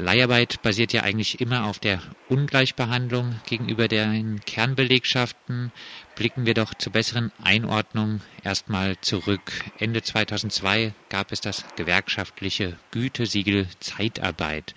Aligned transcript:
Leiharbeit 0.00 0.62
basiert 0.62 0.92
ja 0.92 1.02
eigentlich 1.02 1.40
immer 1.40 1.64
auf 1.64 1.80
der 1.80 1.98
Ungleichbehandlung 2.28 3.34
gegenüber 3.48 3.88
den 3.88 4.38
Kernbelegschaften. 4.46 5.72
Blicken 6.16 6.46
wir 6.46 6.54
doch 6.54 6.72
zur 6.74 6.92
besseren 6.92 7.32
Einordnung 7.44 8.20
erstmal 8.44 8.96
zurück. 9.00 9.50
Ende 9.80 10.00
2002 10.00 10.92
gab 11.10 11.32
es 11.32 11.40
das 11.40 11.66
gewerkschaftliche 11.74 12.78
Gütesiegel 12.92 13.66
Zeitarbeit. 13.80 14.76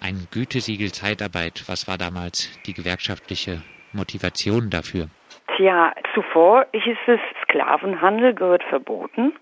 Ein 0.00 0.26
Gütesiegel 0.30 0.90
Zeitarbeit, 0.90 1.64
was 1.66 1.86
war 1.86 1.98
damals 1.98 2.58
die 2.64 2.72
gewerkschaftliche 2.72 3.62
Motivation 3.92 4.70
dafür? 4.70 5.10
Tja, 5.54 5.92
zuvor 6.14 6.64
hieß 6.72 6.96
es, 7.08 7.20
Sklavenhandel 7.42 8.34
gehört 8.34 8.64
verboten. 8.64 9.34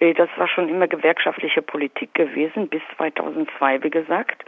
Äh, 0.00 0.14
das 0.14 0.28
war 0.36 0.48
schon 0.48 0.68
immer 0.68 0.86
gewerkschaftliche 0.88 1.62
Politik 1.62 2.14
gewesen, 2.14 2.68
bis 2.68 2.82
2002, 2.96 3.82
wie 3.82 3.90
gesagt. 3.90 4.44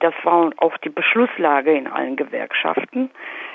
Das 0.00 0.14
war 0.22 0.50
auch 0.56 0.76
die 0.78 0.88
Beschlusslage 0.88 1.72
in 1.72 1.86
allen 1.86 2.16
Gewerkschaften, 2.16 3.10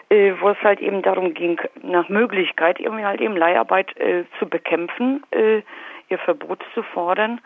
äh, 0.09 0.34
wo 0.39 0.49
es 0.49 0.61
halt 0.61 0.79
eben 0.79 1.01
darum 1.01 1.34
ging, 1.34 1.59
nach 1.81 2.09
Möglichkeit 2.09 2.79
irgendwie 2.79 3.05
halt 3.05 3.21
eben 3.21 3.35
Leiharbeit 3.35 3.95
äh, 3.97 4.25
zu 4.37 4.47
bekämpfen, 4.47 5.23
ihr 5.31 6.17
Verbot 6.20 6.63
zu 6.73 6.81
fordern. 6.81 7.39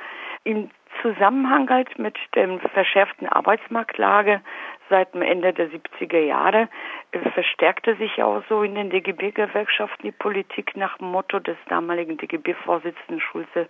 Im 0.45 0.69
Zusammenhang 1.01 1.69
halt 1.69 1.97
mit 1.99 2.17
der 2.35 2.59
verschärften 2.73 3.27
Arbeitsmarktlage 3.27 4.41
seit 4.89 5.13
dem 5.13 5.21
Ende 5.21 5.53
der 5.53 5.69
70er 5.69 6.19
Jahre 6.19 6.69
äh, 7.11 7.29
verstärkte 7.31 7.95
sich 7.95 8.21
auch 8.21 8.43
so 8.49 8.63
in 8.63 8.75
den 8.75 8.89
DGB-Gewerkschaften 8.89 10.03
die 10.03 10.11
Politik 10.11 10.75
nach 10.75 10.97
dem 10.97 11.11
Motto 11.11 11.39
des 11.39 11.57
damaligen 11.69 12.17
DGB-Vorsitzenden 12.17 13.19
Schulze, 13.19 13.69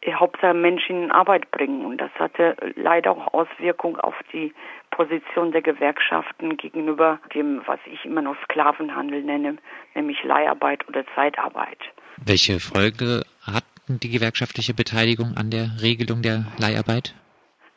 äh, 0.00 0.12
Hauptsache 0.14 0.54
Menschen 0.54 1.04
in 1.04 1.10
Arbeit 1.10 1.50
bringen. 1.50 1.84
Und 1.84 2.00
das 2.00 2.10
hatte 2.18 2.56
leider 2.76 3.12
auch 3.12 3.34
Auswirkungen 3.34 4.00
auf 4.00 4.14
die 4.32 4.52
Position 4.90 5.52
der 5.52 5.62
Gewerkschaften 5.62 6.56
gegenüber 6.56 7.18
dem, 7.34 7.62
was 7.66 7.80
ich 7.86 8.04
immer 8.04 8.22
noch 8.22 8.36
Sklavenhandel 8.44 9.22
nenne, 9.22 9.56
nämlich 9.94 10.22
Leiharbeit 10.22 10.86
oder 10.88 11.04
Zeitarbeit. 11.14 11.78
Welche 12.24 12.60
Folge 12.60 13.22
hat 13.42 13.64
die 13.88 14.10
gewerkschaftliche 14.10 14.72
Beteiligung 14.72 15.34
an 15.36 15.50
der 15.50 15.82
Regelung 15.82 16.22
der 16.22 16.46
Leiharbeit? 16.58 17.14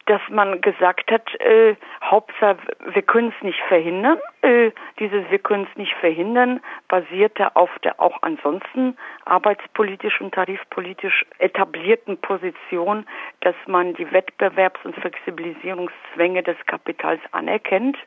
Dass 0.07 0.21
man 0.29 0.61
gesagt 0.61 1.11
hat, 1.11 1.33
äh, 1.39 1.75
Hauptsache, 2.01 2.57
wir 2.93 3.01
können 3.01 3.33
es 3.37 3.43
nicht 3.43 3.59
verhindern. 3.67 4.17
Äh, 4.41 4.71
dieses 4.99 5.29
Wir 5.29 5.39
können 5.39 5.67
es 5.69 5.77
nicht 5.77 5.93
verhindern 5.93 6.61
basierte 6.87 7.55
auf 7.55 7.69
der 7.83 7.99
auch 7.99 8.17
ansonsten 8.21 8.97
arbeitspolitisch 9.25 10.19
und 10.21 10.33
tarifpolitisch 10.33 11.25
etablierten 11.39 12.17
Position, 12.17 13.05
dass 13.41 13.55
man 13.67 13.93
die 13.93 14.07
Wettbewerbs- 14.07 14.83
und 14.83 14.95
Flexibilisierungszwänge 14.95 16.43
des 16.43 16.57
Kapitals 16.65 17.21
anerkennt 17.31 17.97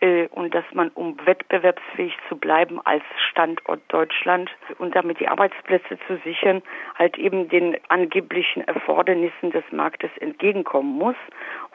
äh, 0.00 0.28
und 0.28 0.54
dass 0.54 0.64
man, 0.72 0.90
um 0.90 1.16
wettbewerbsfähig 1.24 2.16
zu 2.28 2.36
bleiben 2.36 2.80
als 2.84 3.02
Standort 3.30 3.80
Deutschland 3.88 4.50
und 4.78 4.94
damit 4.94 5.20
die 5.20 5.28
Arbeitsplätze 5.28 5.98
zu 6.06 6.18
sichern, 6.24 6.62
halt 6.96 7.18
eben 7.18 7.48
den 7.48 7.76
angeblichen 7.88 8.66
Erfordernissen 8.66 9.50
des 9.50 9.64
Marktes 9.72 10.10
entgegenkommen 10.20 10.96
muss. 10.96 11.16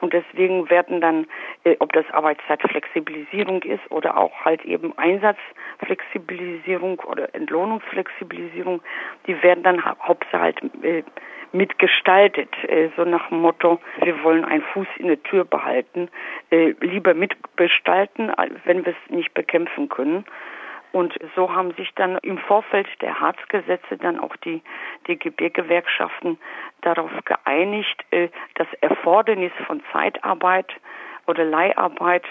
Und 0.00 0.12
deswegen 0.12 0.68
werden 0.70 1.00
dann, 1.00 1.26
äh, 1.64 1.76
ob 1.78 1.92
das 1.92 2.04
Arbeitszeitflexibilisierung 2.12 3.62
ist 3.62 3.90
oder 3.90 4.18
auch 4.18 4.44
halt 4.44 4.64
eben 4.64 4.96
Einsatzflexibilisierung 4.98 7.00
oder 7.00 7.34
Entlohnungsflexibilisierung, 7.34 8.82
die 9.26 9.42
werden 9.42 9.62
dann 9.62 9.84
hauptsächlich 9.84 10.32
halt 10.32 10.62
äh, 10.82 11.02
mitgestaltet, 11.52 12.50
äh, 12.64 12.88
so 12.96 13.04
nach 13.04 13.28
dem 13.28 13.40
Motto, 13.40 13.80
wir 14.02 14.22
wollen 14.22 14.44
einen 14.44 14.62
Fuß 14.62 14.86
in 14.96 15.08
der 15.08 15.22
Tür 15.22 15.44
behalten, 15.44 16.08
äh, 16.50 16.74
lieber 16.80 17.14
mitgestalten, 17.14 18.32
wenn 18.64 18.84
wir 18.84 18.92
es 18.92 19.10
nicht 19.10 19.34
bekämpfen 19.34 19.88
können. 19.88 20.24
Und 20.92 21.14
so 21.34 21.54
haben 21.54 21.72
sich 21.74 21.90
dann 21.94 22.18
im 22.18 22.38
Vorfeld 22.38 22.86
der 23.00 23.18
Harzgesetze 23.18 23.96
dann 23.96 24.18
auch 24.20 24.36
die 24.36 24.62
DGB-Gewerkschaften 25.08 26.38
darauf 26.82 27.10
geeinigt, 27.24 28.04
äh, 28.10 28.28
das 28.54 28.66
Erfordernis 28.80 29.52
von 29.66 29.82
Zeitarbeit 29.92 30.70
oder 31.26 31.44
Leiharbeit 31.44 32.24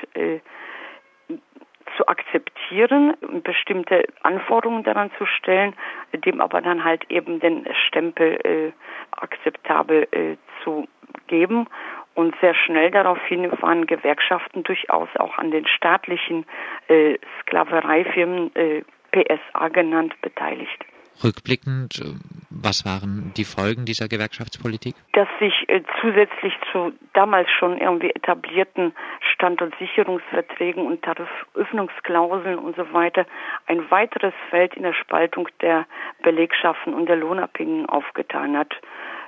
zu 1.98 2.08
akzeptieren, 2.08 3.14
bestimmte 3.44 4.06
Anforderungen 4.24 4.84
daran 4.84 5.12
zu 5.18 5.26
stellen, 5.26 5.74
dem 6.14 6.42
aber 6.42 6.62
dann 6.62 6.84
halt 6.84 7.10
eben 7.10 7.40
den 7.40 7.68
Stempel 7.88 8.40
äh, 8.44 8.72
akzeptabel 9.12 10.08
äh, 10.12 10.36
zu 10.64 10.88
geben. 11.28 11.68
Und 12.14 12.36
sehr 12.42 12.54
schnell 12.56 12.92
daraufhin 12.92 13.50
waren 13.62 13.88
Gewerkschaften 13.88 14.64
durchaus 14.64 15.10
auch 15.18 15.38
an 15.38 15.52
den 15.52 15.66
staatlichen 15.66 16.46
äh, 16.88 17.18
Sklavereifirmen, 17.42 18.54
äh, 18.56 18.84
PSA 19.12 19.70
genannt, 19.70 20.14
beteiligt. 20.22 20.86
Rückblickend, 21.24 22.00
äh, 22.00 22.16
was 22.50 22.86
waren 22.86 23.32
die 23.38 23.44
Folgen 23.44 23.86
dieser 23.86 24.08
Gewerkschaftspolitik? 24.08 24.96
Dass 25.14 25.28
sich 25.40 25.70
äh, 25.70 25.82
zusätzlich 26.00 26.54
zu 26.72 26.94
damals 27.14 27.50
schon 27.52 27.78
irgendwie 27.78 28.10
etablierten 28.10 28.94
Stand- 29.34 29.62
und 29.62 29.76
Sicherungsverträgen 29.78 30.86
und 30.86 31.04
Tarifüffnungsklauseln 31.04 32.58
und 32.58 32.76
so 32.76 32.92
weiter 32.94 33.26
ein 33.68 33.90
weiteres 33.92 34.34
Feld 34.50 34.76
in 34.76 34.84
der 34.84 34.94
Spaltung 34.94 35.48
der 35.62 35.86
Belegschaften 36.24 36.94
und 36.94 37.08
der 37.08 37.18
Lohnabhängigen 37.18 37.88
aufgetan 37.88 38.58
hat, 38.58 38.74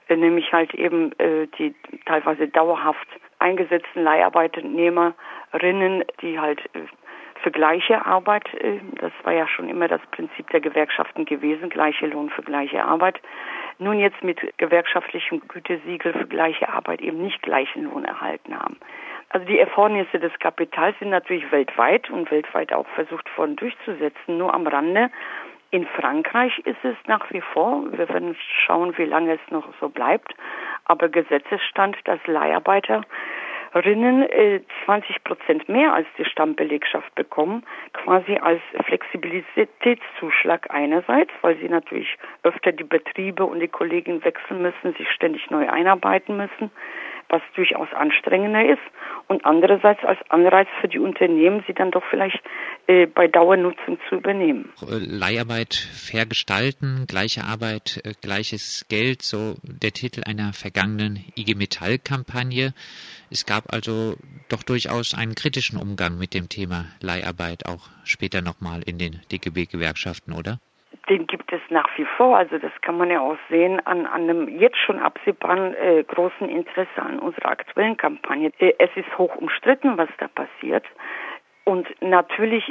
äh, 0.08 0.16
nämlich 0.16 0.52
halt 0.52 0.74
eben 0.74 1.12
äh, 1.20 1.48
die 1.58 1.76
teilweise 2.06 2.48
dauerhaft 2.48 3.08
eingesetzten 3.40 4.04
Leiharbeitnehmerinnen, 4.04 6.04
die 6.22 6.40
halt 6.40 6.62
äh, 6.74 6.86
für 7.44 7.52
gleiche 7.52 8.06
Arbeit, 8.06 8.52
äh, 8.56 8.80
das 9.00 9.12
war 9.24 9.34
ja 9.34 9.48
schon 9.48 9.70
immer 9.70 9.88
das 9.88 10.02
Prinzip 10.12 10.50
der 10.50 10.62
Gewerkschaften 10.62 11.26
gewesen, 11.26 11.70
gleiche 11.70 12.08
Lohn 12.08 12.30
für 12.30 12.42
gleiche 12.42 12.84
Arbeit, 12.84 13.20
nun 13.80 14.00
jetzt 14.00 14.24
mit 14.24 14.40
gewerkschaftlichem 14.58 15.42
Gütesiegel 15.48 16.14
für 16.14 16.28
gleiche 16.28 16.70
Arbeit 16.70 17.02
eben 17.02 17.22
nicht 17.22 17.42
gleichen 17.42 17.84
Lohn 17.84 18.06
erhalten 18.06 18.58
haben. 18.58 18.78
Also 19.30 19.46
die 19.46 19.60
Erfordernisse 19.60 20.20
des 20.20 20.32
Kapitals 20.40 20.98
sind 21.00 21.10
natürlich 21.10 21.52
weltweit 21.52 22.10
und 22.10 22.30
weltweit 22.32 22.72
auch 22.72 22.88
versucht 22.90 23.36
worden 23.38 23.56
durchzusetzen. 23.56 24.38
Nur 24.38 24.54
am 24.54 24.68
Rande 24.68 25.10
in 25.72 25.88
Frankreich 25.88 26.60
ist 26.66 26.84
es 26.84 26.96
nach 27.08 27.32
wie 27.32 27.42
vor, 27.42 27.84
wir 27.92 28.08
werden 28.08 28.36
schauen, 28.66 28.96
wie 28.98 29.06
lange 29.06 29.34
es 29.34 29.52
noch 29.52 29.68
so 29.80 29.90
bleibt, 29.90 30.36
aber 30.86 31.10
Gesetzesstand, 31.10 31.98
dass 32.06 32.20
Leiharbeiter 32.28 33.02
Rinnen 33.76 34.24
äh, 34.24 34.62
20 34.86 35.24
Prozent 35.24 35.70
mehr 35.70 35.94
als 35.94 36.08
die 36.18 36.26
Stammbelegschaft 36.26 37.14
bekommen, 37.16 37.64
quasi 37.94 38.38
als 38.38 38.62
Flexibilitätszuschlag 38.86 40.70
einerseits, 40.70 41.32
weil 41.42 41.58
sie 41.58 41.70
natürlich 41.70 42.18
öfter 42.44 42.72
die 42.72 42.84
Betriebe 42.84 43.46
und 43.46 43.60
die 43.60 43.68
Kollegen 43.68 44.24
wechseln 44.24 44.62
müssen, 44.62 44.94
sich 44.96 45.10
ständig 45.12 45.50
neu 45.50 45.68
einarbeiten 45.70 46.38
müssen 46.38 46.72
was 47.30 47.42
durchaus 47.56 47.88
anstrengender 47.94 48.66
ist 48.66 48.82
und 49.28 49.46
andererseits 49.46 50.04
als 50.04 50.20
Anreiz 50.30 50.68
für 50.82 50.88
die 50.88 51.00
Unternehmen, 51.00 51.64
sie 51.68 51.74
dann 51.74 51.92
doch 51.92 52.04
vielleicht 52.10 52.42
äh, 52.88 53.06
bei 53.06 53.28
Dauernutzung 53.28 53.98
zu 54.10 54.16
übernehmen. 54.16 54.72
Leiharbeit 54.82 55.74
fair 55.74 56.26
gestalten, 56.26 57.06
gleiche 57.08 57.44
Arbeit, 57.44 58.02
äh, 58.04 58.14
gleiches 58.22 58.86
Geld, 58.90 59.22
so 59.22 59.56
der 59.64 59.92
Titel 59.92 60.24
einer 60.26 60.54
vergangenen 60.54 61.24
IG 61.36 61.56
Metall 61.56 61.98
Kampagne. 61.98 62.74
Es 63.32 63.46
gab 63.46 63.74
also 63.74 64.16
doch 64.50 64.64
durchaus 64.64 65.14
einen 65.18 65.36
kritischen 65.36 65.80
Umgang 65.80 66.18
mit 66.18 66.34
dem 66.34 66.50
Thema 66.50 66.86
Leiharbeit, 67.02 67.66
auch 67.66 67.90
später 68.04 68.42
nochmal 68.42 68.84
in 68.84 68.98
den 68.98 69.22
DGB-Gewerkschaften, 69.32 70.34
oder? 70.34 70.60
Den 71.10 71.28
gibt 71.28 71.52
es 71.52 71.62
nach 71.70 71.90
wie 71.98 72.06
vor. 72.18 72.38
Also 72.38 72.58
das 72.58 72.72
kann 72.82 72.98
man 72.98 73.10
ja 73.10 73.20
auch 73.20 73.38
sehen 73.50 73.86
an, 73.86 74.06
an 74.06 74.30
einem 74.30 74.48
jetzt 74.48 74.78
schon 74.78 75.00
absehbaren 75.00 75.76
äh, 75.76 76.04
großen 76.04 76.50
Interesse 76.50 77.02
an 77.02 77.20
unserer 77.20 77.50
aktuellen 77.50 77.98
Kampagne. 77.98 78.52
Äh, 78.60 78.74
es 78.80 78.90
ist 78.96 79.18
hoch 79.18 79.36
umstritten, 79.36 79.98
was 79.98 80.10
da 80.18 80.28
passiert. 80.28 80.86
Und 81.66 81.88
natürlich 82.02 82.68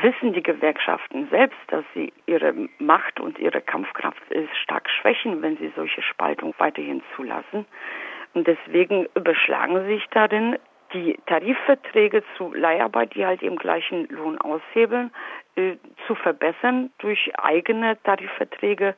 wissen 0.00 0.32
die 0.32 0.42
Gewerkschaften 0.42 1.28
selbst, 1.30 1.58
dass 1.68 1.84
sie 1.92 2.12
ihre 2.26 2.54
Macht 2.78 3.20
und 3.20 3.38
ihre 3.38 3.60
Kampfkraft 3.60 4.22
äh, 4.30 4.46
stark 4.62 4.88
schwächen, 4.88 5.42
wenn 5.42 5.56
sie 5.58 5.72
solche 5.76 6.02
Spaltung 6.02 6.54
weiterhin 6.58 7.02
zulassen. 7.16 7.66
Und 8.32 8.46
deswegen 8.46 9.06
überschlagen 9.14 9.86
sich 9.86 10.04
darin 10.10 10.56
die 10.92 11.18
Tarifverträge 11.26 12.22
zu 12.36 12.52
Leiharbeit, 12.54 13.14
die 13.14 13.26
halt 13.26 13.42
eben 13.42 13.56
gleichen 13.56 14.08
Lohn 14.08 14.38
aushebeln, 14.38 15.10
zu 16.06 16.14
verbessern 16.14 16.90
durch 16.98 17.32
eigene 17.38 18.00
Tarifverträge 18.02 18.94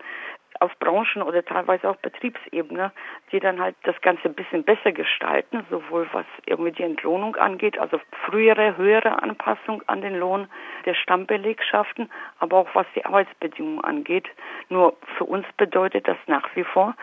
auf 0.60 0.76
Branchen- 0.78 1.22
oder 1.22 1.44
teilweise 1.44 1.88
auch 1.88 1.96
Betriebsebene, 1.96 2.92
die 3.32 3.40
dann 3.40 3.60
halt 3.60 3.76
das 3.82 4.00
Ganze 4.00 4.24
ein 4.24 4.34
bisschen 4.34 4.64
besser 4.64 4.92
gestalten, 4.92 5.64
sowohl 5.70 6.08
was 6.12 6.26
irgendwie 6.46 6.72
die 6.72 6.82
Entlohnung 6.82 7.36
angeht, 7.36 7.78
also 7.78 8.00
frühere, 8.24 8.76
höhere 8.76 9.22
Anpassung 9.22 9.82
an 9.86 10.00
den 10.00 10.18
Lohn 10.18 10.48
der 10.84 10.94
Stammbelegschaften, 10.94 12.10
aber 12.38 12.58
auch 12.58 12.74
was 12.74 12.86
die 12.94 13.04
Arbeitsbedingungen 13.04 13.84
angeht. 13.84 14.28
Nur 14.68 14.96
für 15.16 15.24
uns 15.24 15.46
bedeutet 15.56 16.08
das 16.08 16.18
nach 16.26 16.48
wie 16.54 16.64
vor, 16.64 16.94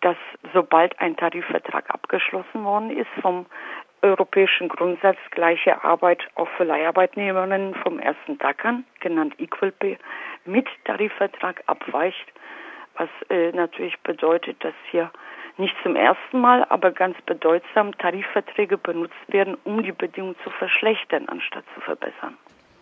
dass 0.00 0.16
sobald 0.52 0.98
ein 1.00 1.16
Tarifvertrag 1.16 1.90
abgeschlossen 1.90 2.64
worden 2.64 2.90
ist 2.90 3.08
vom 3.22 3.46
europäischen 4.06 4.68
Grundsatz 4.68 5.18
gleiche 5.30 5.84
Arbeit 5.84 6.22
auch 6.34 6.48
für 6.56 6.64
Leiharbeitnehmerinnen 6.64 7.74
vom 7.74 7.98
ersten 7.98 8.38
Tag 8.38 8.64
an, 8.64 8.84
genannt 9.00 9.34
Equal 9.38 9.72
Pay, 9.72 9.98
mit 10.44 10.66
Tarifvertrag 10.84 11.62
abweicht, 11.66 12.26
was 12.94 13.08
äh, 13.28 13.52
natürlich 13.52 13.98
bedeutet, 14.00 14.62
dass 14.64 14.74
hier 14.90 15.10
nicht 15.58 15.74
zum 15.82 15.96
ersten 15.96 16.40
Mal, 16.40 16.64
aber 16.68 16.92
ganz 16.92 17.16
bedeutsam 17.22 17.96
Tarifverträge 17.98 18.78
benutzt 18.78 19.14
werden, 19.28 19.56
um 19.64 19.82
die 19.82 19.92
Bedingungen 19.92 20.36
zu 20.44 20.50
verschlechtern, 20.50 21.28
anstatt 21.28 21.64
zu 21.74 21.80
verbessern. 21.80 22.36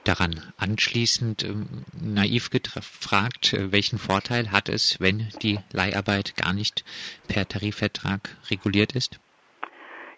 Daran 0.05 0.35
anschließend 0.59 1.45
ähm, 1.45 1.85
naiv 1.99 2.51
gefragt, 2.51 3.55
äh, 3.55 3.73
welchen 3.73 3.99
Vorteil 3.99 4.53
hat 4.53 4.69
es, 4.69 5.01
wenn 5.01 5.31
die 5.41 5.59
Leiharbeit 5.73 6.37
gar 6.37 6.53
nicht 6.53 6.85
per 7.27 7.49
Tarifvertrag 7.49 8.37
reguliert 8.51 8.95
ist? 8.95 9.19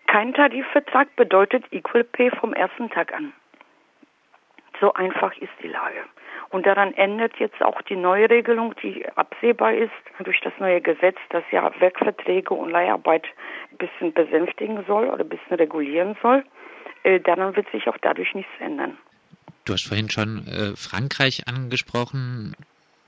Kein 0.06 0.34
Tarifvertrag 0.34 1.14
bedeutet 1.16 1.64
Equal 1.72 2.04
Pay 2.04 2.30
vom 2.30 2.52
ersten 2.52 2.90
Tag 2.90 3.12
an. 3.12 3.32
So 4.80 4.92
einfach 4.92 5.34
ist 5.38 5.52
die 5.62 5.68
Lage. 5.68 6.04
Und 6.50 6.66
daran 6.66 6.92
ändert 6.94 7.32
jetzt 7.38 7.60
auch 7.62 7.82
die 7.82 7.96
neue 7.96 8.30
Regelung, 8.30 8.74
die 8.82 9.04
absehbar 9.16 9.74
ist 9.74 9.90
durch 10.22 10.40
das 10.42 10.52
neue 10.58 10.80
Gesetz, 10.80 11.16
das 11.30 11.42
ja 11.50 11.72
Werkverträge 11.80 12.54
und 12.54 12.70
Leiharbeit 12.70 13.24
ein 13.72 13.78
bisschen 13.78 14.12
besänftigen 14.12 14.84
soll 14.86 15.08
oder 15.08 15.24
ein 15.24 15.28
bisschen 15.28 15.56
regulieren 15.56 16.16
soll. 16.22 16.44
Äh, 17.02 17.20
daran 17.20 17.56
wird 17.56 17.70
sich 17.72 17.88
auch 17.88 17.98
dadurch 18.00 18.34
nichts 18.34 18.52
ändern. 18.60 18.96
Du 19.64 19.72
hast 19.72 19.88
vorhin 19.88 20.08
schon 20.10 20.46
äh, 20.46 20.76
Frankreich 20.76 21.48
angesprochen. 21.48 22.54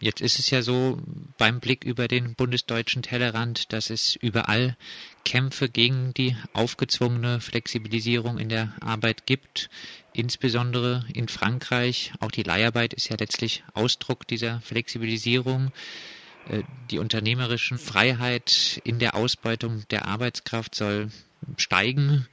Jetzt 0.01 0.21
ist 0.21 0.39
es 0.39 0.51
ja 0.51 0.63
so 0.63 1.01
beim 1.39 1.59
Blick 1.59 1.85
über 1.85 2.07
den 2.07 2.35
bundesdeutschen 2.35 3.03
Tellerrand, 3.03 3.73
dass 3.73 3.91
es 3.91 4.15
überall 4.15 4.77
Kämpfe 5.25 5.69
gegen 5.69 6.15
die 6.15 6.37
aufgezwungene 6.53 7.41
Flexibilisierung 7.41 8.39
in 8.39 8.49
der 8.49 8.73
Arbeit 8.81 9.27
gibt, 9.27 9.71
insbesondere 10.13 11.05
in 11.13 11.27
Frankreich. 11.27 12.13
Auch 12.21 12.31
die 12.31 12.45
Leiharbeit 12.45 12.95
ist 12.95 13.09
ja 13.09 13.17
letztlich 13.19 13.65
Ausdruck 13.75 14.27
dieser 14.29 14.61
Flexibilisierung. 14.61 15.73
Äh, 16.49 16.63
die 16.91 16.99
unternehmerische 16.99 17.77
Freiheit 17.77 18.81
in 18.85 19.01
der 19.01 19.17
Ausbeutung 19.17 19.85
der 19.91 20.07
Arbeitskraft 20.07 20.77
soll 20.77 21.11
steigen. 21.57 22.27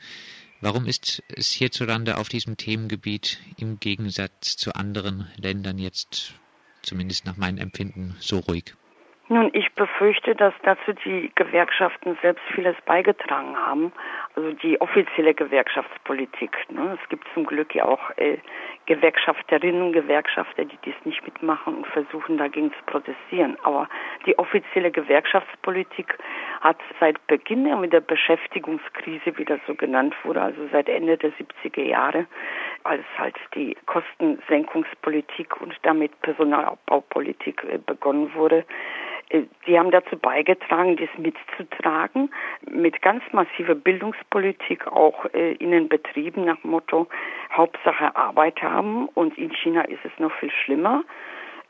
Warum 0.62 0.85
ist 0.85 1.23
es 1.29 1.51
hierzulande 1.51 2.17
auf 2.17 2.29
diesem 2.29 2.57
Themengebiet 2.57 3.39
im 3.57 3.79
Gegensatz 3.79 4.56
zu 4.56 4.73
anderen 4.75 5.27
Ländern 5.38 5.77
jetzt, 5.79 6.33
zumindest 6.85 7.25
nach 7.25 7.37
meinem 7.37 7.57
Empfinden, 7.57 8.15
so 8.19 8.39
ruhig? 8.39 8.75
Nun, 9.27 9.49
ich 9.53 9.73
befürchte, 9.73 10.35
dass 10.35 10.53
dazu 10.61 10.93
die 11.03 11.31
Gewerkschaften 11.33 12.15
selbst 12.21 12.43
vieles 12.53 12.75
beigetragen 12.85 13.57
haben. 13.57 13.91
Also 14.35 14.51
die 14.51 14.79
offizielle 14.79 15.33
Gewerkschaftspolitik. 15.33 16.51
Ne? 16.69 16.95
Es 17.01 17.09
gibt 17.09 17.25
zum 17.33 17.43
Glück 17.43 17.73
ja 17.73 17.85
auch 17.85 18.11
äh, 18.17 18.37
Gewerkschafterinnen 18.85 19.81
und 19.81 19.93
Gewerkschafter, 19.93 20.65
die 20.65 20.77
dies 20.85 20.93
nicht 21.05 21.23
mitmachen 21.23 21.77
und 21.77 21.87
versuchen 21.87 22.37
dagegen 22.37 22.71
zu 22.71 22.83
protestieren. 22.85 23.57
Aber 23.63 23.89
die 24.27 24.38
offizielle 24.38 24.91
Gewerkschaftspolitik 24.91 26.19
hat 26.61 26.77
seit 26.99 27.25
Beginn 27.25 27.63
mit 27.81 27.93
der 27.93 28.01
Beschäftigungskrise, 28.01 29.35
wie 29.38 29.45
das 29.45 29.59
so 29.65 29.73
genannt 29.73 30.13
wurde, 30.23 30.41
also 30.43 30.67
seit 30.71 30.88
Ende 30.88 31.17
der 31.17 31.31
70er 31.31 31.81
Jahre, 31.81 32.27
als 32.85 33.03
halt 33.17 33.35
die 33.55 33.75
Kostensenkungspolitik 33.87 35.59
und 35.59 35.75
damit 35.81 36.19
Personalabbaupolitik 36.21 37.63
äh, 37.63 37.79
begonnen 37.79 38.33
wurde, 38.35 38.63
äh, 39.29 39.41
die 39.65 39.77
haben 39.77 39.91
dazu 39.91 40.17
beigetragen, 40.17 40.95
dies 40.95 41.09
mitzutragen, 41.17 42.31
mit 42.69 43.01
ganz 43.01 43.23
massiver 43.31 43.73
Bildungspolitik 43.73 44.87
auch 44.87 45.25
äh, 45.33 45.53
in 45.53 45.71
den 45.71 45.89
Betrieben 45.89 46.45
nach 46.45 46.63
Motto 46.63 47.07
Hauptsache 47.51 48.15
Arbeit 48.15 48.61
haben 48.61 49.07
und 49.09 49.38
in 49.38 49.51
China 49.51 49.81
ist 49.81 50.05
es 50.05 50.11
noch 50.19 50.31
viel 50.33 50.51
schlimmer. 50.51 51.03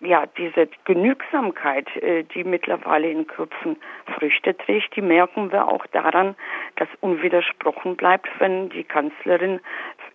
Ja, 0.01 0.25
diese 0.37 0.67
Genügsamkeit, 0.83 1.87
die 2.35 2.43
mittlerweile 2.43 3.09
in 3.09 3.25
Köpfen 3.27 3.77
Früchte 4.13 4.55
trägt, 4.55 4.93
die 4.97 5.01
merken 5.01 5.53
wir 5.53 5.69
auch 5.69 5.87
daran, 5.87 6.35
dass 6.75 6.89
unwidersprochen 6.99 7.95
bleibt, 7.95 8.27
wenn 8.39 8.69
die 8.69 8.83
Kanzlerin 8.83 9.61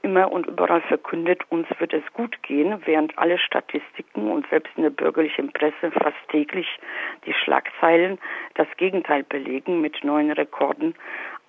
immer 0.03 0.33
und 0.33 0.47
überall 0.47 0.81
verkündet, 0.83 1.43
uns 1.51 1.67
wird 1.79 1.93
es 1.93 2.03
gut 2.13 2.43
gehen, 2.43 2.81
während 2.85 3.17
alle 3.19 3.39
Statistiken 3.39 4.31
und 4.31 4.47
selbst 4.51 4.73
in 4.77 4.83
der 4.83 4.91
bürgerlichen 4.91 5.53
Presse 5.53 5.91
fast 5.93 6.17
täglich 6.31 6.67
die 7.27 7.35
Schlagzeilen 7.35 8.19
das 8.55 8.69
Gegenteil 8.77 9.23
belegen 9.25 9.81
mit 9.81 10.03
neuen 10.05 10.31
Rekorden 10.33 10.95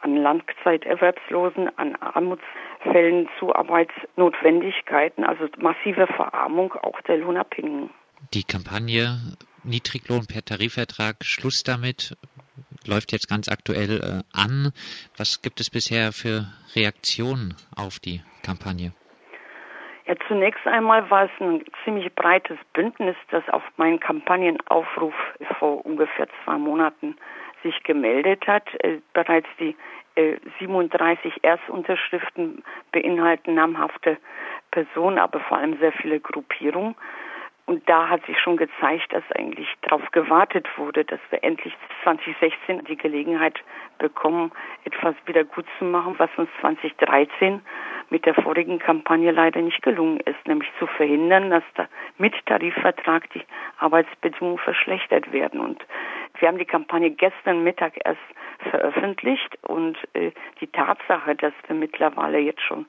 an 0.01 0.15
Langzeiterwerbslosen, 0.17 1.69
an 1.77 1.95
Armutsfällen, 1.97 3.29
Zuarbeitsnotwendigkeiten, 3.39 5.23
also 5.23 5.47
massive 5.57 6.07
Verarmung 6.07 6.73
auch 6.73 6.99
der 7.01 7.17
Lohnabhängigen. 7.17 7.91
Die 8.33 8.43
Kampagne 8.43 9.19
Niedriglohn 9.63 10.25
per 10.25 10.43
Tarifvertrag, 10.43 11.23
Schluss 11.23 11.63
damit, 11.63 12.17
läuft 12.87 13.11
jetzt 13.11 13.29
ganz 13.29 13.47
aktuell 13.49 13.99
äh, 14.01 14.37
an. 14.37 14.71
Was 15.17 15.41
gibt 15.41 15.59
es 15.59 15.69
bisher 15.69 16.11
für 16.11 16.47
Reaktionen 16.75 17.55
auf 17.75 17.99
die 17.99 18.21
Kampagne? 18.43 18.93
Ja, 20.07 20.15
zunächst 20.27 20.65
einmal 20.65 21.09
war 21.09 21.25
es 21.25 21.31
ein 21.39 21.63
ziemlich 21.85 22.13
breites 22.13 22.57
Bündnis, 22.73 23.15
das 23.29 23.47
auf 23.49 23.63
meinen 23.77 23.99
Kampagnenaufruf 23.99 25.13
vor 25.59 25.85
ungefähr 25.85 26.27
zwei 26.43 26.57
Monaten 26.57 27.15
sich 27.63 27.81
gemeldet 27.83 28.45
hat. 28.47 28.67
Äh, 28.83 28.99
bereits 29.13 29.47
die 29.59 29.75
äh, 30.15 30.37
37 30.59 31.43
Erstunterschriften 31.43 32.63
beinhalten 32.91 33.53
namhafte 33.53 34.17
Personen, 34.71 35.19
aber 35.19 35.39
vor 35.41 35.57
allem 35.57 35.77
sehr 35.79 35.91
viele 35.93 36.19
Gruppierungen. 36.19 36.95
Und 37.65 37.87
da 37.87 38.09
hat 38.09 38.25
sich 38.25 38.37
schon 38.39 38.57
gezeigt, 38.57 39.13
dass 39.13 39.23
eigentlich 39.35 39.67
darauf 39.83 40.09
gewartet 40.11 40.67
wurde, 40.77 41.05
dass 41.05 41.19
wir 41.29 41.43
endlich 41.43 41.73
2016 42.03 42.83
die 42.85 42.97
Gelegenheit 42.97 43.59
bekommen, 43.97 44.51
etwas 44.83 45.15
wieder 45.25 45.43
gut 45.43 45.65
zu 45.77 45.85
machen, 45.85 46.15
was 46.17 46.29
uns 46.37 46.49
2013 46.59 47.61
mit 48.09 48.25
der 48.25 48.33
vorigen 48.33 48.79
Kampagne 48.79 49.31
leider 49.31 49.61
nicht 49.61 49.81
gelungen 49.83 50.19
ist, 50.21 50.45
nämlich 50.47 50.69
zu 50.79 50.87
verhindern, 50.87 51.49
dass 51.49 51.63
da 51.75 51.87
mit 52.17 52.33
Tarifvertrag 52.45 53.29
die 53.31 53.43
Arbeitsbedingungen 53.77 54.57
verschlechtert 54.57 55.31
werden. 55.31 55.61
Und 55.61 55.85
wir 56.39 56.47
haben 56.47 56.57
die 56.57 56.65
Kampagne 56.65 57.11
gestern 57.11 57.63
Mittag 57.63 57.93
erst 58.03 58.19
veröffentlicht 58.69 59.57
und 59.63 59.97
äh, 60.13 60.31
die 60.59 60.67
Tatsache, 60.67 61.35
dass 61.35 61.53
wir 61.67 61.75
mittlerweile 61.75 62.39
jetzt 62.39 62.61
schon 62.61 62.85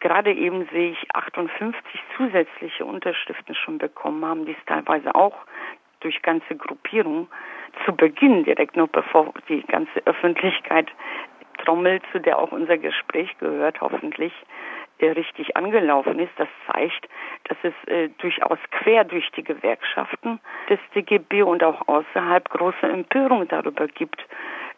gerade 0.00 0.32
eben 0.32 0.68
sehe 0.72 0.92
ich 0.92 1.14
58 1.14 2.00
zusätzliche 2.16 2.84
Unterschriften 2.84 3.54
schon 3.54 3.78
bekommen 3.78 4.24
haben, 4.24 4.44
die 4.44 4.52
es 4.52 4.64
teilweise 4.66 5.14
auch 5.14 5.36
durch 6.00 6.20
ganze 6.22 6.56
Gruppierungen 6.56 7.28
zu 7.84 7.94
Beginn, 7.94 8.44
direkt 8.44 8.76
noch 8.76 8.88
bevor 8.88 9.32
die 9.48 9.62
ganze 9.62 10.04
Öffentlichkeit 10.04 10.88
trommelt, 11.58 12.02
zu 12.12 12.20
der 12.20 12.38
auch 12.38 12.52
unser 12.52 12.76
Gespräch 12.76 13.30
gehört, 13.38 13.80
hoffentlich 13.80 14.32
äh, 14.98 15.10
richtig 15.10 15.56
angelaufen 15.56 16.18
ist. 16.18 16.32
Das 16.36 16.48
zeigt, 16.70 17.08
dass 17.44 17.58
es 17.62 17.88
äh, 17.88 18.08
durchaus 18.18 18.58
quer 18.70 19.04
durch 19.04 19.30
die 19.32 19.44
Gewerkschaften 19.44 20.40
des 20.68 20.78
DGB 20.94 21.42
und 21.42 21.62
auch 21.62 21.86
außerhalb 21.88 22.48
große 22.50 22.86
Empörung 22.86 23.46
darüber 23.48 23.86
gibt, 23.86 24.26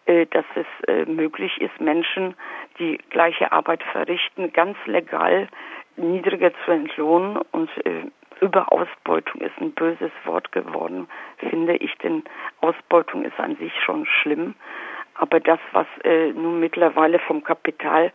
äh, 0.07 0.27
dass 0.27 0.45
es 0.55 0.67
äh, 0.89 1.07
möglich 1.07 1.61
ist, 1.61 1.81
Menschen, 1.81 2.35
die 2.78 2.99
gleiche 3.11 3.52
Arbeit 3.52 3.83
verrichten, 3.93 4.52
ganz 4.52 4.76
legal 4.87 5.49
niedriger 5.97 6.52
zu 6.64 6.73
entlohnen 6.73 7.38
und 7.52 7.71
äh, 7.87 8.07
Überausbeutung 8.40 9.40
ist 9.40 9.57
ein 9.61 9.73
böses 9.73 10.11
Wort 10.25 10.50
geworden, 10.52 11.09
finde 11.38 11.76
ich, 11.76 11.97
denn 11.99 12.25
Ausbeutung 12.61 13.25
ist 13.25 13.38
an 13.38 13.57
sich 13.57 13.73
schon 13.83 14.07
schlimm. 14.07 14.54
Aber 15.14 15.38
das, 15.38 15.61
was 15.73 15.87
äh, 16.02 16.33
nun 16.33 16.59
mittlerweile 16.59 17.21
vom 17.21 17.45
Kapital 17.45 18.12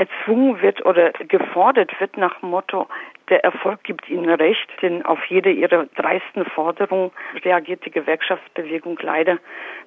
erzwungen 0.00 0.62
wird 0.62 0.84
oder 0.86 1.12
gefordert 1.12 1.92
wird 2.00 2.16
nach 2.16 2.40
Motto, 2.40 2.88
der 3.28 3.44
Erfolg 3.44 3.84
gibt 3.84 4.08
ihnen 4.08 4.30
recht, 4.30 4.68
denn 4.82 5.04
auf 5.04 5.22
jede 5.26 5.50
ihrer 5.50 5.86
dreisten 5.94 6.44
Forderungen 6.46 7.12
reagiert 7.44 7.84
die 7.84 7.90
Gewerkschaftsbewegung 7.90 8.98
leider 9.02 9.38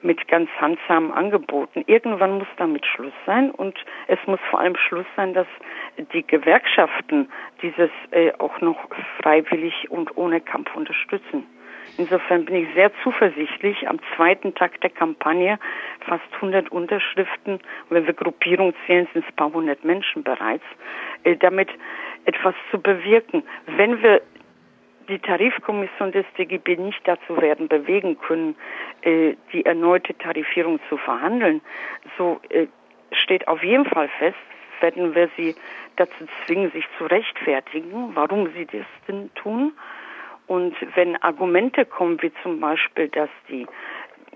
mit 0.02 0.28
ganz 0.28 0.50
handsamen 0.62 1.12
Angeboten. 1.12 1.84
Irgendwann 1.88 2.38
muss 2.38 2.48
damit 2.58 2.86
Schluss 2.86 3.14
sein 3.26 3.52
und 3.52 3.78
es 4.08 4.20
muss 4.28 4.40
vor 4.50 4.60
allem 4.60 4.78
Schluss 4.78 5.08
sein, 5.16 5.34
dass 5.34 5.48
die 6.14 6.26
Gewerkschaften 6.26 7.30
dieses 7.62 7.90
äh, 8.12 8.32
auch 8.38 8.62
noch 8.62 8.78
freiwillig 9.22 9.90
und 9.90 10.16
ohne 10.16 10.40
Kampf 10.40 10.74
unterstützen. 10.76 11.46
Insofern 11.98 12.46
bin 12.46 12.56
ich 12.56 12.74
sehr 12.74 12.92
zuversichtlich. 13.04 13.88
Am 13.88 14.00
zweiten 14.16 14.56
Tag 14.56 14.82
der 14.82 14.90
Kampagne 14.90 15.60
fast 16.02 16.24
100 16.36 16.72
Unterschriften. 16.72 17.60
Wenn 17.90 18.08
wir 18.08 18.14
Gruppierung 18.14 18.74
zählen, 18.86 19.08
sind 19.14 19.24
es 19.24 19.32
ein 19.32 19.36
paar 19.36 19.54
hundert 19.54 19.84
Menschen 19.84 20.24
bereits. 20.24 20.64
Äh, 21.24 21.36
damit 21.38 21.70
etwas 22.26 22.56
zu 22.72 22.80
bewirken. 22.80 23.44
Wenn 23.68 24.02
wir 24.02 24.22
die 25.10 25.20
Tarifkommission 25.20 26.12
des 26.12 26.26
DGB 26.38 26.78
nicht 26.78 27.02
dazu 27.06 27.40
werden 27.42 27.68
bewegen 27.68 28.18
können, 28.18 28.56
äh, 29.02 29.36
die 29.52 29.66
erneute 29.66 30.18
Tarifierung 30.18 30.80
zu 30.90 30.98
verhandeln, 30.98 31.62
so 32.18 32.40
äh, 32.50 32.68
steht 33.12 33.48
auf 33.48 33.64
jeden 33.64 33.86
Fall 33.86 34.10
fest, 34.20 34.38
werden 34.80 35.14
wir 35.16 35.30
sie 35.38 35.56
dazu 35.96 36.28
zwingen, 36.46 36.72
sich 36.72 36.86
zu 36.98 37.06
rechtfertigen, 37.06 38.16
warum 38.16 38.52
sie 38.54 38.66
das 38.66 38.86
denn 39.08 39.34
tun. 39.36 39.74
Und 40.48 40.76
wenn 40.96 41.22
Argumente 41.22 41.86
kommen, 41.86 42.22
wie 42.22 42.32
zum 42.44 42.60
Beispiel, 42.60 43.08
dass 43.10 43.30
die 43.50 43.68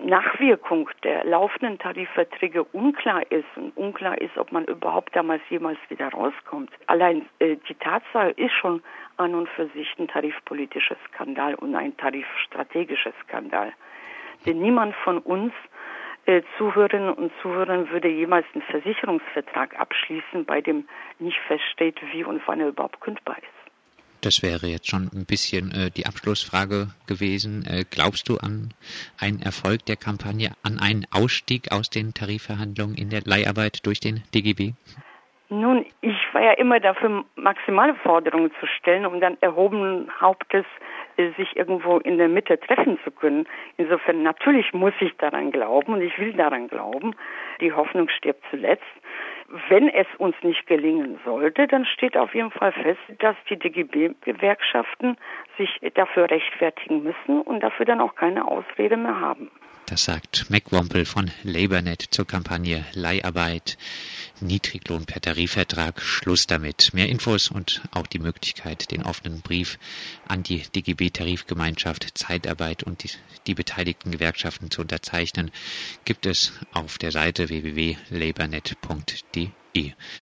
Nachwirkung 0.00 0.88
der 1.02 1.24
laufenden 1.24 1.78
Tarifverträge 1.78 2.62
unklar 2.64 3.22
ist 3.30 3.46
und 3.56 3.76
unklar 3.76 4.20
ist, 4.20 4.36
ob 4.38 4.52
man 4.52 4.64
überhaupt 4.64 5.14
damals 5.14 5.42
jemals 5.50 5.78
wieder 5.88 6.08
rauskommt. 6.08 6.70
Allein 6.86 7.28
äh, 7.40 7.56
die 7.68 7.74
Tatsache 7.74 8.30
ist 8.30 8.52
schon 8.52 8.82
an 9.16 9.34
und 9.34 9.48
für 9.50 9.66
sich 9.68 9.88
ein 9.98 10.08
tarifpolitischer 10.08 10.96
Skandal 11.08 11.54
und 11.56 11.74
ein 11.74 11.96
tarifstrategischer 11.96 13.12
Skandal. 13.24 13.72
Denn 14.46 14.60
niemand 14.60 14.94
von 14.96 15.18
uns 15.18 15.52
äh, 16.26 16.42
Zuhörerinnen 16.56 17.12
und 17.12 17.32
Zuhörern 17.42 17.90
würde 17.90 18.08
jemals 18.08 18.46
einen 18.54 18.62
Versicherungsvertrag 18.62 19.78
abschließen, 19.78 20.44
bei 20.44 20.60
dem 20.60 20.86
nicht 21.18 21.38
feststeht, 21.48 22.00
wie 22.12 22.22
und 22.22 22.40
wann 22.46 22.60
er 22.60 22.68
überhaupt 22.68 23.00
kündbar 23.00 23.38
ist. 23.38 23.57
Das 24.20 24.42
wäre 24.42 24.66
jetzt 24.66 24.90
schon 24.90 25.08
ein 25.14 25.26
bisschen 25.26 25.70
äh, 25.70 25.90
die 25.90 26.06
Abschlussfrage 26.06 26.88
gewesen. 27.06 27.64
Äh, 27.66 27.84
glaubst 27.88 28.28
du 28.28 28.38
an 28.38 28.74
einen 29.18 29.40
Erfolg 29.40 29.86
der 29.86 29.96
Kampagne, 29.96 30.52
an 30.62 30.78
einen 30.80 31.06
Ausstieg 31.12 31.70
aus 31.70 31.88
den 31.88 32.14
Tarifverhandlungen 32.14 32.96
in 32.96 33.10
der 33.10 33.22
Leiharbeit 33.24 33.86
durch 33.86 34.00
den 34.00 34.24
DGB? 34.34 34.72
Nun, 35.50 35.86
ich 36.02 36.16
war 36.32 36.42
ja 36.42 36.52
immer 36.52 36.78
dafür, 36.78 37.24
maximale 37.36 37.94
Forderungen 37.94 38.50
zu 38.60 38.66
stellen, 38.66 39.06
um 39.06 39.20
dann 39.20 39.38
erhobenen 39.40 40.10
Hauptes 40.20 40.66
äh, 41.16 41.30
sich 41.38 41.56
irgendwo 41.56 41.98
in 41.98 42.18
der 42.18 42.28
Mitte 42.28 42.60
treffen 42.60 42.98
zu 43.02 43.10
können. 43.10 43.46
Insofern 43.76 44.22
natürlich 44.22 44.74
muss 44.74 44.92
ich 45.00 45.16
daran 45.16 45.50
glauben 45.50 45.94
und 45.94 46.02
ich 46.02 46.18
will 46.18 46.34
daran 46.34 46.68
glauben. 46.68 47.14
Die 47.60 47.72
Hoffnung 47.72 48.08
stirbt 48.10 48.44
zuletzt. 48.50 48.84
Wenn 49.68 49.88
es 49.88 50.06
uns 50.18 50.36
nicht 50.42 50.66
gelingen 50.66 51.18
sollte, 51.24 51.66
dann 51.66 51.86
steht 51.86 52.18
auf 52.18 52.34
jeden 52.34 52.50
Fall 52.50 52.72
fest, 52.72 53.00
dass 53.18 53.34
die 53.48 53.58
DGB-Gewerkschaften 53.58 55.16
sich 55.56 55.80
dafür 55.94 56.30
rechtfertigen 56.30 57.02
müssen 57.02 57.40
und 57.40 57.60
dafür 57.60 57.86
dann 57.86 58.00
auch 58.00 58.14
keine 58.14 58.46
Ausrede 58.46 58.98
mehr 58.98 59.20
haben. 59.20 59.50
Das 59.88 60.04
sagt 60.04 60.50
Mac 60.50 60.70
Wompel 60.70 61.06
von 61.06 61.30
LabourNet 61.44 62.08
zur 62.10 62.26
Kampagne 62.26 62.84
Leiharbeit, 62.92 63.78
Niedriglohn 64.38 65.06
per 65.06 65.22
Tarifvertrag, 65.22 66.02
Schluss 66.02 66.46
damit. 66.46 66.92
Mehr 66.92 67.08
Infos 67.08 67.50
und 67.50 67.80
auch 67.92 68.06
die 68.06 68.18
Möglichkeit, 68.18 68.90
den 68.90 69.02
offenen 69.02 69.40
Brief 69.40 69.78
an 70.26 70.42
die 70.42 70.60
DGB-Tarifgemeinschaft 70.60 72.18
Zeitarbeit 72.18 72.82
und 72.82 73.02
die, 73.02 73.08
die 73.46 73.54
beteiligten 73.54 74.10
Gewerkschaften 74.10 74.70
zu 74.70 74.82
unterzeichnen, 74.82 75.50
gibt 76.04 76.26
es 76.26 76.52
auf 76.74 76.98
der 76.98 77.10
Seite 77.10 77.48
www.labournet.de. 77.48 79.92